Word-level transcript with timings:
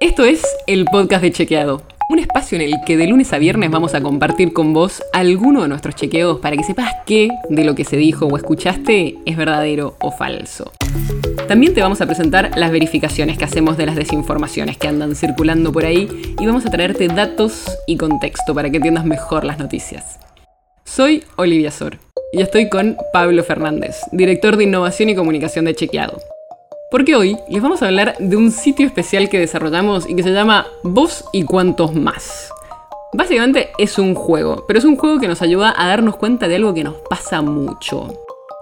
Esto 0.00 0.24
es 0.24 0.42
el 0.66 0.86
podcast 0.86 1.20
de 1.20 1.30
Chequeado, 1.30 1.82
un 2.08 2.20
espacio 2.20 2.56
en 2.56 2.62
el 2.62 2.72
que 2.86 2.96
de 2.96 3.06
lunes 3.06 3.34
a 3.34 3.38
viernes 3.38 3.70
vamos 3.70 3.94
a 3.94 4.00
compartir 4.00 4.54
con 4.54 4.72
vos 4.72 5.02
alguno 5.12 5.60
de 5.60 5.68
nuestros 5.68 5.94
chequeos 5.94 6.40
para 6.40 6.56
que 6.56 6.62
sepas 6.62 6.90
qué 7.04 7.28
de 7.50 7.64
lo 7.64 7.74
que 7.74 7.84
se 7.84 7.98
dijo 7.98 8.24
o 8.24 8.34
escuchaste 8.38 9.18
es 9.26 9.36
verdadero 9.36 9.98
o 10.00 10.10
falso. 10.10 10.72
También 11.48 11.74
te 11.74 11.82
vamos 11.82 12.00
a 12.00 12.06
presentar 12.06 12.50
las 12.56 12.72
verificaciones 12.72 13.36
que 13.36 13.44
hacemos 13.44 13.76
de 13.76 13.84
las 13.84 13.94
desinformaciones 13.94 14.78
que 14.78 14.88
andan 14.88 15.14
circulando 15.14 15.70
por 15.70 15.84
ahí 15.84 16.08
y 16.40 16.46
vamos 16.46 16.64
a 16.64 16.70
traerte 16.70 17.06
datos 17.08 17.66
y 17.86 17.98
contexto 17.98 18.54
para 18.54 18.70
que 18.70 18.78
entiendas 18.78 19.04
mejor 19.04 19.44
las 19.44 19.58
noticias. 19.58 20.18
Soy 20.86 21.24
Olivia 21.36 21.70
Sor 21.70 21.98
y 22.32 22.40
estoy 22.40 22.70
con 22.70 22.96
Pablo 23.12 23.44
Fernández, 23.44 23.96
director 24.12 24.56
de 24.56 24.64
Innovación 24.64 25.10
y 25.10 25.14
Comunicación 25.14 25.66
de 25.66 25.74
Chequeado. 25.74 26.22
Porque 26.90 27.14
hoy 27.14 27.38
les 27.48 27.62
vamos 27.62 27.82
a 27.82 27.86
hablar 27.86 28.16
de 28.18 28.36
un 28.36 28.50
sitio 28.50 28.84
especial 28.84 29.28
que 29.28 29.38
desarrollamos 29.38 30.10
y 30.10 30.16
que 30.16 30.24
se 30.24 30.32
llama 30.32 30.66
Vos 30.82 31.24
y 31.32 31.44
cuantos 31.44 31.94
más. 31.94 32.50
Básicamente 33.12 33.70
es 33.78 33.96
un 34.00 34.16
juego, 34.16 34.64
pero 34.66 34.80
es 34.80 34.84
un 34.84 34.96
juego 34.96 35.20
que 35.20 35.28
nos 35.28 35.40
ayuda 35.40 35.72
a 35.76 35.86
darnos 35.86 36.16
cuenta 36.16 36.48
de 36.48 36.56
algo 36.56 36.74
que 36.74 36.82
nos 36.82 36.96
pasa 37.08 37.42
mucho. 37.42 38.12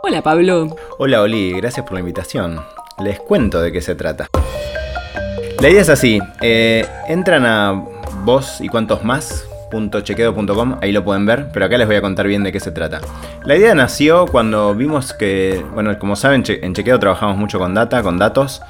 Hola 0.02 0.20
Pablo. 0.20 0.76
Hola 0.98 1.22
Oli, 1.22 1.52
gracias 1.52 1.86
por 1.86 1.94
la 1.94 2.00
invitación. 2.00 2.60
Les 3.02 3.18
cuento 3.18 3.62
de 3.62 3.72
qué 3.72 3.80
se 3.80 3.94
trata. 3.94 4.28
La 5.62 5.70
idea 5.70 5.80
es 5.80 5.88
así, 5.88 6.18
eh, 6.42 6.86
entran 7.08 7.46
a 7.46 7.82
vos 8.24 8.60
y 8.60 8.68
cuantos 8.68 9.04
más 9.04 9.47
chequedo.com, 10.02 10.76
ahí 10.80 10.92
lo 10.92 11.04
pueden 11.04 11.26
ver, 11.26 11.48
pero 11.52 11.66
acá 11.66 11.78
les 11.78 11.86
voy 11.86 11.96
a 11.96 12.00
contar 12.00 12.26
bien 12.26 12.42
de 12.42 12.52
qué 12.52 12.60
se 12.60 12.70
trata. 12.70 13.00
La 13.44 13.56
idea 13.56 13.74
nació 13.74 14.26
cuando 14.26 14.74
vimos 14.74 15.12
que, 15.12 15.64
bueno, 15.74 15.98
como 15.98 16.16
saben, 16.16 16.44
en 16.46 16.74
Chequedo 16.74 16.98
trabajamos 16.98 17.36
mucho 17.36 17.58
con 17.58 17.74
data, 17.74 18.02
con 18.02 18.18
datos, 18.18 18.62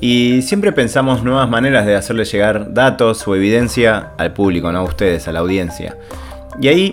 y 0.00 0.42
siempre 0.42 0.72
pensamos 0.72 1.22
nuevas 1.22 1.48
maneras 1.48 1.86
de 1.86 1.94
hacerle 1.94 2.24
llegar 2.24 2.72
datos 2.74 3.26
o 3.26 3.34
evidencia 3.34 4.10
al 4.18 4.32
público, 4.32 4.70
no 4.72 4.80
a 4.80 4.82
ustedes, 4.82 5.28
a 5.28 5.32
la 5.32 5.40
audiencia. 5.40 5.96
Y 6.60 6.68
ahí 6.68 6.92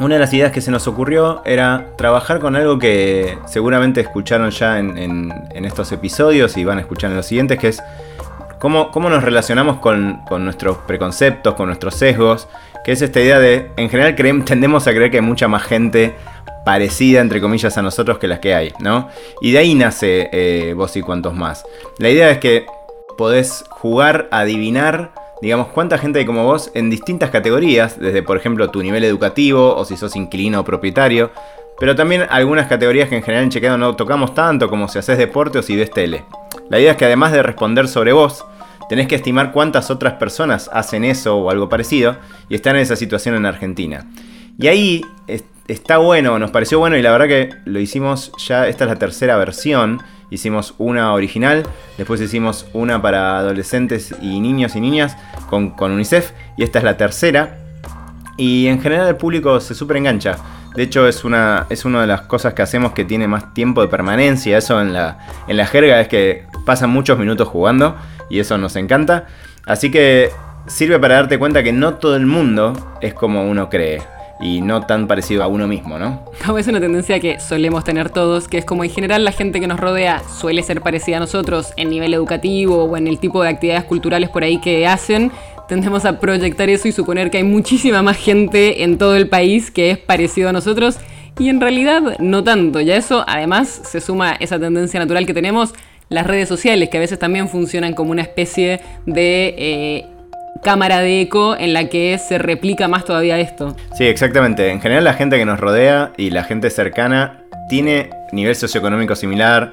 una 0.00 0.14
de 0.14 0.20
las 0.20 0.32
ideas 0.32 0.50
que 0.50 0.62
se 0.62 0.70
nos 0.70 0.88
ocurrió 0.88 1.42
era 1.44 1.88
trabajar 1.98 2.40
con 2.40 2.56
algo 2.56 2.78
que 2.78 3.36
seguramente 3.46 4.00
escucharon 4.00 4.50
ya 4.50 4.78
en, 4.78 5.30
estos 5.54 5.92
episodios 5.92 6.56
y 6.56 6.64
van 6.64 6.78
a 6.78 6.80
escuchar 6.80 7.10
en 7.10 7.18
los 7.18 7.26
siguientes, 7.26 7.58
que 7.58 7.68
es 7.68 7.82
cómo, 8.60 9.10
nos 9.10 9.24
relacionamos 9.24 9.78
con, 9.78 10.22
nuestros 10.38 10.76
preconceptos, 10.78 11.54
con 11.54 11.66
nuestros 11.66 11.94
sesgos, 11.94 12.46
que 12.84 12.92
es 12.92 13.02
esta 13.02 13.20
idea 13.20 13.40
de, 13.40 13.72
en 13.76 13.88
general 13.88 14.14
tendemos 14.44 14.86
a 14.86 14.92
creer 14.92 15.10
que 15.10 15.16
hay 15.16 15.22
mucha 15.22 15.48
más 15.48 15.64
gente 15.64 16.14
parecida, 16.64 17.20
entre 17.20 17.40
comillas, 17.40 17.76
a 17.78 17.82
nosotros 17.82 18.18
que 18.18 18.28
las 18.28 18.38
que 18.38 18.54
hay, 18.54 18.72
¿no? 18.78 19.08
Y 19.40 19.52
de 19.52 19.58
ahí 19.58 19.74
nace 19.74 20.28
eh, 20.32 20.74
vos 20.74 20.94
y 20.96 21.00
cuantos 21.00 21.34
más. 21.34 21.64
La 21.98 22.10
idea 22.10 22.30
es 22.30 22.38
que 22.38 22.66
podés 23.16 23.64
jugar 23.70 24.28
adivinar, 24.30 25.12
digamos, 25.40 25.68
cuánta 25.68 25.96
gente 25.96 26.18
hay 26.18 26.26
como 26.26 26.44
vos 26.44 26.70
en 26.74 26.90
distintas 26.90 27.30
categorías, 27.30 27.98
desde, 27.98 28.22
por 28.22 28.36
ejemplo, 28.36 28.70
tu 28.70 28.82
nivel 28.82 29.04
educativo 29.04 29.74
o 29.74 29.84
si 29.86 29.96
sos 29.96 30.16
inquilino 30.16 30.60
o 30.60 30.64
propietario, 30.64 31.30
pero 31.78 31.96
también 31.96 32.26
algunas 32.28 32.66
categorías 32.66 33.08
que 33.08 33.16
en 33.16 33.22
general 33.22 33.44
en 33.44 33.50
chequeado 33.50 33.78
no 33.78 33.96
tocamos 33.96 34.34
tanto, 34.34 34.68
como 34.68 34.86
si 34.86 34.98
haces 34.98 35.16
deporte 35.16 35.58
o 35.58 35.62
si 35.62 35.76
ves 35.76 35.90
tele. 35.90 36.24
La 36.70 36.78
idea 36.78 36.92
es 36.92 36.96
que 36.96 37.04
además 37.04 37.32
de 37.32 37.42
responder 37.42 37.88
sobre 37.88 38.12
vos, 38.12 38.44
tenés 38.88 39.08
que 39.08 39.16
estimar 39.16 39.50
cuántas 39.50 39.90
otras 39.90 40.14
personas 40.14 40.70
hacen 40.72 41.04
eso 41.04 41.36
o 41.36 41.50
algo 41.50 41.68
parecido 41.68 42.16
y 42.48 42.54
están 42.54 42.76
en 42.76 42.82
esa 42.82 42.94
situación 42.96 43.34
en 43.34 43.44
Argentina. 43.44 44.06
Y 44.56 44.68
ahí 44.68 45.04
está 45.66 45.98
bueno, 45.98 46.38
nos 46.38 46.52
pareció 46.52 46.78
bueno 46.78 46.96
y 46.96 47.02
la 47.02 47.10
verdad 47.10 47.26
que 47.26 47.50
lo 47.64 47.80
hicimos 47.80 48.32
ya, 48.38 48.68
esta 48.68 48.84
es 48.84 48.90
la 48.90 48.96
tercera 48.96 49.36
versión. 49.36 50.00
Hicimos 50.30 50.74
una 50.78 51.12
original, 51.12 51.64
después 51.98 52.20
hicimos 52.20 52.66
una 52.72 53.02
para 53.02 53.38
adolescentes 53.38 54.14
y 54.22 54.38
niños 54.38 54.76
y 54.76 54.80
niñas 54.80 55.16
con, 55.48 55.70
con 55.70 55.90
UNICEF 55.90 56.30
y 56.56 56.62
esta 56.62 56.78
es 56.78 56.84
la 56.84 56.96
tercera. 56.96 57.58
Y 58.36 58.68
en 58.68 58.80
general 58.80 59.08
el 59.08 59.16
público 59.16 59.58
se 59.58 59.74
súper 59.74 59.96
engancha. 59.96 60.38
De 60.74 60.84
hecho, 60.84 61.08
es 61.08 61.24
una, 61.24 61.66
es 61.68 61.84
una 61.84 62.00
de 62.00 62.06
las 62.06 62.22
cosas 62.22 62.54
que 62.54 62.62
hacemos 62.62 62.92
que 62.92 63.04
tiene 63.04 63.26
más 63.26 63.54
tiempo 63.54 63.82
de 63.82 63.88
permanencia. 63.88 64.56
Eso 64.56 64.80
en 64.80 64.92
la, 64.92 65.18
en 65.48 65.56
la 65.56 65.66
jerga 65.66 66.00
es 66.00 66.06
que 66.06 66.49
pasan 66.70 66.90
muchos 66.90 67.18
minutos 67.18 67.48
jugando 67.48 67.96
y 68.28 68.38
eso 68.38 68.56
nos 68.56 68.76
encanta. 68.76 69.26
Así 69.66 69.90
que 69.90 70.30
sirve 70.68 71.00
para 71.00 71.16
darte 71.16 71.36
cuenta 71.36 71.64
que 71.64 71.72
no 71.72 71.94
todo 71.94 72.14
el 72.14 72.26
mundo 72.26 72.74
es 73.00 73.12
como 73.12 73.42
uno 73.42 73.68
cree 73.68 74.00
y 74.40 74.60
no 74.60 74.86
tan 74.86 75.08
parecido 75.08 75.42
a 75.42 75.48
uno 75.48 75.66
mismo, 75.66 75.98
¿no? 75.98 76.30
es 76.56 76.68
una 76.68 76.78
tendencia 76.78 77.18
que 77.18 77.40
solemos 77.40 77.82
tener 77.82 78.10
todos, 78.10 78.46
que 78.46 78.58
es 78.58 78.64
como 78.64 78.84
en 78.84 78.90
general 78.90 79.24
la 79.24 79.32
gente 79.32 79.58
que 79.58 79.66
nos 79.66 79.80
rodea 79.80 80.22
suele 80.38 80.62
ser 80.62 80.80
parecida 80.80 81.16
a 81.16 81.20
nosotros 81.20 81.72
en 81.76 81.90
nivel 81.90 82.14
educativo 82.14 82.84
o 82.84 82.96
en 82.96 83.08
el 83.08 83.18
tipo 83.18 83.42
de 83.42 83.48
actividades 83.48 83.82
culturales 83.82 84.28
por 84.30 84.44
ahí 84.44 84.60
que 84.60 84.86
hacen, 84.86 85.32
tendemos 85.66 86.04
a 86.04 86.20
proyectar 86.20 86.68
eso 86.68 86.86
y 86.86 86.92
suponer 86.92 87.32
que 87.32 87.38
hay 87.38 87.44
muchísima 87.44 88.00
más 88.00 88.16
gente 88.16 88.84
en 88.84 88.96
todo 88.96 89.16
el 89.16 89.28
país 89.28 89.72
que 89.72 89.90
es 89.90 89.98
parecido 89.98 90.50
a 90.50 90.52
nosotros 90.52 91.00
y 91.36 91.48
en 91.48 91.60
realidad 91.60 92.18
no 92.20 92.44
tanto. 92.44 92.80
Y 92.80 92.92
a 92.92 92.96
eso 92.96 93.24
además 93.26 93.82
se 93.84 94.00
suma 94.00 94.36
esa 94.38 94.60
tendencia 94.60 95.00
natural 95.00 95.26
que 95.26 95.34
tenemos, 95.34 95.74
las 96.10 96.26
redes 96.26 96.48
sociales, 96.48 96.90
que 96.90 96.98
a 96.98 97.00
veces 97.00 97.18
también 97.18 97.48
funcionan 97.48 97.94
como 97.94 98.10
una 98.10 98.22
especie 98.22 98.80
de... 99.06 99.54
Eh, 99.56 100.06
cámara 100.62 101.00
de 101.00 101.22
eco 101.22 101.56
en 101.56 101.72
la 101.72 101.88
que 101.88 102.18
se 102.18 102.36
replica 102.36 102.86
más 102.86 103.06
todavía 103.06 103.38
esto. 103.38 103.76
Sí, 103.96 104.04
exactamente. 104.04 104.68
En 104.70 104.80
general 104.80 105.04
la 105.04 105.14
gente 105.14 105.38
que 105.38 105.46
nos 105.46 105.58
rodea 105.58 106.12
y 106.18 106.30
la 106.30 106.44
gente 106.44 106.68
cercana 106.68 107.44
tiene 107.70 108.10
nivel 108.32 108.54
socioeconómico 108.54 109.14
similar, 109.14 109.72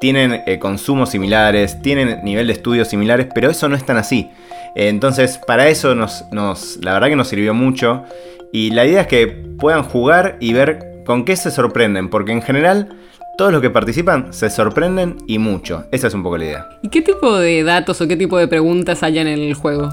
tienen 0.00 0.42
eh, 0.46 0.58
consumos 0.58 1.10
similares, 1.10 1.80
tienen 1.82 2.22
nivel 2.22 2.46
de 2.46 2.52
estudios 2.52 2.88
similares, 2.88 3.26
pero 3.34 3.50
eso 3.50 3.68
no 3.68 3.74
es 3.74 3.84
tan 3.84 3.96
así. 3.96 4.30
Entonces, 4.74 5.38
para 5.38 5.68
eso 5.68 5.94
nos, 5.94 6.24
la 6.30 6.92
verdad 6.92 7.08
que 7.08 7.16
nos 7.16 7.28
sirvió 7.28 7.54
mucho. 7.54 8.04
Y 8.52 8.70
la 8.70 8.86
idea 8.86 9.02
es 9.02 9.06
que 9.08 9.26
puedan 9.26 9.82
jugar 9.82 10.36
y 10.40 10.52
ver 10.52 11.02
con 11.04 11.24
qué 11.24 11.36
se 11.36 11.50
sorprenden, 11.50 12.10
porque 12.10 12.32
en 12.32 12.42
general 12.42 12.90
todos 13.38 13.52
los 13.52 13.62
que 13.62 13.70
participan 13.70 14.32
se 14.32 14.50
sorprenden 14.50 15.16
y 15.28 15.38
mucho. 15.38 15.84
Esa 15.92 16.08
es 16.08 16.14
un 16.14 16.24
poco 16.24 16.38
la 16.38 16.44
idea. 16.44 16.68
¿Y 16.82 16.88
qué 16.88 17.02
tipo 17.02 17.38
de 17.38 17.62
datos 17.62 18.00
o 18.00 18.08
qué 18.08 18.16
tipo 18.16 18.36
de 18.36 18.48
preguntas 18.48 19.04
hay 19.04 19.20
en 19.20 19.28
el 19.28 19.54
juego? 19.54 19.90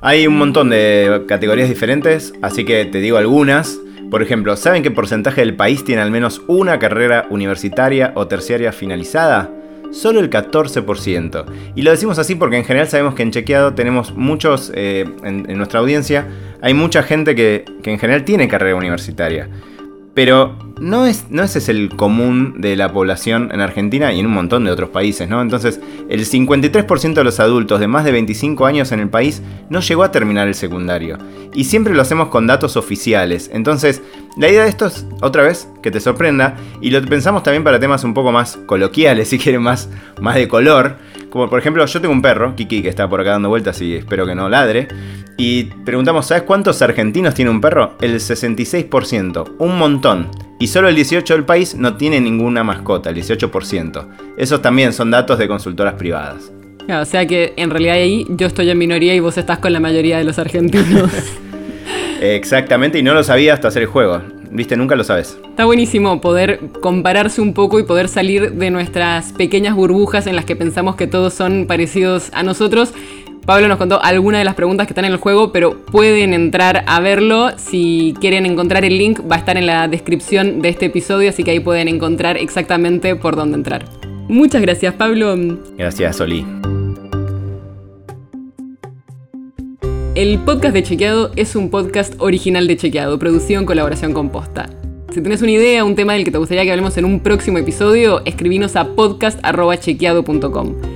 Hay 0.00 0.26
un 0.26 0.36
montón 0.36 0.70
de 0.70 1.22
categorías 1.28 1.68
diferentes, 1.68 2.34
así 2.42 2.64
que 2.64 2.84
te 2.84 2.98
digo 2.98 3.16
algunas. 3.16 3.78
Por 4.10 4.22
ejemplo, 4.22 4.56
¿saben 4.56 4.82
qué 4.82 4.90
porcentaje 4.90 5.40
del 5.40 5.54
país 5.54 5.84
tiene 5.84 6.02
al 6.02 6.10
menos 6.10 6.42
una 6.48 6.80
carrera 6.80 7.26
universitaria 7.30 8.12
o 8.16 8.26
terciaria 8.26 8.72
finalizada? 8.72 9.50
solo 9.92 10.18
el 10.18 10.28
14%. 10.28 11.44
Y 11.76 11.82
lo 11.82 11.92
decimos 11.92 12.18
así 12.18 12.34
porque 12.34 12.58
en 12.58 12.64
general 12.64 12.88
sabemos 12.88 13.14
que 13.14 13.22
en 13.22 13.30
Chequeado 13.30 13.72
tenemos 13.74 14.14
muchos, 14.14 14.70
eh, 14.74 15.08
en, 15.22 15.56
nuestra 15.56 15.78
audiencia, 15.78 16.26
hay 16.60 16.74
mucha 16.74 17.02
gente 17.04 17.34
que, 17.34 17.64
que 17.82 17.92
en 17.92 17.98
general 17.98 18.24
tiene 18.24 18.46
carrera 18.46 18.74
universitaria. 18.76 19.48
Pero 20.12 20.58
no, 20.80 21.06
es, 21.06 21.26
no 21.30 21.42
ese 21.42 21.58
es 21.58 21.68
el 21.68 21.88
común 21.88 22.60
de 22.60 22.76
la 22.76 22.92
población 22.92 23.50
en 23.52 23.60
Argentina 23.60 24.12
y 24.12 24.20
en 24.20 24.26
un 24.26 24.32
montón 24.32 24.64
de 24.64 24.70
otros 24.70 24.90
países, 24.90 25.28
¿no? 25.28 25.40
Entonces, 25.40 25.80
el 26.08 26.26
53% 26.26 27.14
de 27.14 27.24
los 27.24 27.40
adultos 27.40 27.80
de 27.80 27.88
más 27.88 28.04
de 28.04 28.12
25 28.12 28.66
años 28.66 28.92
en 28.92 29.00
el 29.00 29.08
país 29.08 29.42
no 29.70 29.80
llegó 29.80 30.02
a 30.02 30.12
terminar 30.12 30.48
el 30.48 30.54
secundario. 30.54 31.16
Y 31.54 31.64
siempre 31.64 31.94
lo 31.94 32.02
hacemos 32.02 32.28
con 32.28 32.46
datos 32.46 32.76
oficiales. 32.76 33.50
Entonces, 33.52 34.02
la 34.36 34.50
idea 34.50 34.64
de 34.64 34.68
esto 34.68 34.86
es, 34.86 35.06
otra 35.22 35.42
vez, 35.42 35.68
que 35.82 35.90
te 35.90 36.00
sorprenda. 36.00 36.56
Y 36.82 36.90
lo 36.90 37.02
pensamos 37.02 37.42
también 37.42 37.64
para 37.64 37.80
temas 37.80 38.04
un 38.04 38.12
poco 38.12 38.30
más 38.30 38.58
coloquiales, 38.66 39.28
si 39.30 39.38
quieren 39.38 39.62
más, 39.62 39.88
más 40.20 40.34
de 40.34 40.46
color. 40.46 40.98
Como 41.30 41.48
por 41.48 41.58
ejemplo, 41.58 41.84
yo 41.86 42.00
tengo 42.00 42.12
un 42.12 42.22
perro, 42.22 42.54
Kiki, 42.54 42.82
que 42.82 42.90
está 42.90 43.08
por 43.08 43.20
acá 43.20 43.30
dando 43.30 43.48
vueltas 43.48 43.80
y 43.80 43.94
espero 43.94 44.26
que 44.26 44.34
no 44.34 44.48
ladre. 44.50 44.88
Y 45.38 45.64
preguntamos, 45.64 46.26
¿sabes 46.26 46.44
cuántos 46.44 46.80
argentinos 46.82 47.34
tiene 47.34 47.50
un 47.50 47.60
perro? 47.60 47.94
El 48.00 48.14
66%, 48.14 49.54
un 49.58 49.78
montón. 49.78 50.28
Y 50.58 50.68
solo 50.68 50.88
el 50.88 50.96
18% 50.96 51.26
del 51.26 51.44
país 51.44 51.74
no 51.74 51.96
tiene 51.96 52.20
ninguna 52.20 52.64
mascota, 52.64 53.10
el 53.10 53.16
18%. 53.16 54.06
Esos 54.38 54.62
también 54.62 54.92
son 54.92 55.10
datos 55.10 55.38
de 55.38 55.48
consultoras 55.48 55.94
privadas. 55.94 56.50
o 56.88 57.04
sea 57.04 57.26
que 57.26 57.52
en 57.56 57.70
realidad 57.70 57.96
ahí 57.96 58.26
yo 58.30 58.46
estoy 58.46 58.70
en 58.70 58.78
minoría 58.78 59.14
y 59.14 59.20
vos 59.20 59.36
estás 59.36 59.58
con 59.58 59.72
la 59.72 59.80
mayoría 59.80 60.16
de 60.16 60.24
los 60.24 60.38
argentinos. 60.38 61.10
Exactamente, 62.20 62.98
y 62.98 63.02
no 63.02 63.12
lo 63.12 63.22
sabía 63.22 63.52
hasta 63.52 63.68
hacer 63.68 63.82
el 63.82 63.88
juego. 63.88 64.22
Viste, 64.50 64.76
nunca 64.76 64.96
lo 64.96 65.04
sabes. 65.04 65.38
Está 65.50 65.66
buenísimo 65.66 66.20
poder 66.20 66.60
compararse 66.80 67.42
un 67.42 67.52
poco 67.52 67.78
y 67.78 67.82
poder 67.82 68.08
salir 68.08 68.52
de 68.52 68.70
nuestras 68.70 69.32
pequeñas 69.32 69.74
burbujas 69.74 70.26
en 70.26 70.36
las 70.36 70.46
que 70.46 70.56
pensamos 70.56 70.96
que 70.96 71.06
todos 71.06 71.34
son 71.34 71.66
parecidos 71.66 72.30
a 72.32 72.42
nosotros. 72.42 72.94
Pablo 73.46 73.68
nos 73.68 73.78
contó 73.78 74.02
algunas 74.02 74.40
de 74.40 74.44
las 74.44 74.56
preguntas 74.56 74.88
que 74.88 74.92
están 74.92 75.04
en 75.04 75.12
el 75.12 75.18
juego, 75.18 75.52
pero 75.52 75.76
pueden 75.86 76.34
entrar 76.34 76.82
a 76.88 76.98
verlo. 76.98 77.50
Si 77.56 78.12
quieren 78.20 78.44
encontrar 78.44 78.84
el 78.84 78.98
link, 78.98 79.20
va 79.30 79.36
a 79.36 79.38
estar 79.38 79.56
en 79.56 79.66
la 79.66 79.86
descripción 79.86 80.62
de 80.62 80.68
este 80.68 80.86
episodio, 80.86 81.30
así 81.30 81.44
que 81.44 81.52
ahí 81.52 81.60
pueden 81.60 81.86
encontrar 81.86 82.36
exactamente 82.36 83.14
por 83.14 83.36
dónde 83.36 83.56
entrar. 83.56 83.84
Muchas 84.28 84.62
gracias, 84.62 84.94
Pablo. 84.94 85.36
Gracias, 85.78 86.20
Oli. 86.20 86.44
El 90.16 90.40
podcast 90.40 90.74
de 90.74 90.82
Chequeado 90.82 91.30
es 91.36 91.54
un 91.54 91.70
podcast 91.70 92.14
original 92.18 92.66
de 92.66 92.76
Chequeado, 92.76 93.16
producido 93.20 93.60
en 93.60 93.66
colaboración 93.66 94.12
con 94.12 94.30
Posta. 94.30 94.70
Si 95.12 95.20
tienes 95.20 95.40
una 95.40 95.52
idea, 95.52 95.84
un 95.84 95.94
tema 95.94 96.14
del 96.14 96.24
que 96.24 96.32
te 96.32 96.38
gustaría 96.38 96.64
que 96.64 96.72
hablemos 96.72 96.98
en 96.98 97.04
un 97.04 97.20
próximo 97.20 97.58
episodio, 97.58 98.22
escribinos 98.24 98.74
a 98.74 98.88
podcast.chequeado.com. 98.88 100.95